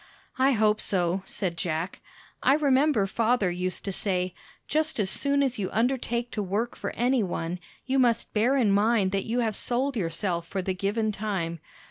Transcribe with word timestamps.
"I 0.39 0.53
hope 0.53 0.81
so," 0.81 1.21
said 1.25 1.57
Jack. 1.59 2.01
"I 2.41 2.55
remember 2.55 3.05
father 3.05 3.51
used 3.51 3.85
to 3.85 3.91
say: 3.91 4.33
Just 4.67 4.99
as 4.99 5.11
soon 5.11 5.43
as 5.43 5.59
you 5.59 5.69
undertake 5.71 6.31
to 6.31 6.41
work 6.41 6.75
for 6.75 6.89
any 6.95 7.21
one, 7.21 7.59
you 7.85 7.99
must 7.99 8.33
bear 8.33 8.57
in 8.57 8.71
mind 8.71 9.11
that 9.11 9.25
you 9.25 9.41
have 9.41 9.55
sold 9.55 9.95
yourself 9.95 10.47
for 10.47 10.63
the 10.63 10.73
given 10.73 11.11
time. 11.11 11.59